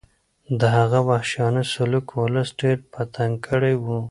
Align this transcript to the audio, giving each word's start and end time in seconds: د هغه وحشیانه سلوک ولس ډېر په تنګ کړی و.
د 0.59 0.61
هغه 0.77 0.99
وحشیانه 1.09 1.63
سلوک 1.73 2.07
ولس 2.21 2.49
ډېر 2.61 2.77
په 2.91 3.01
تنګ 3.15 3.33
کړی 3.47 3.73
و. 3.77 3.85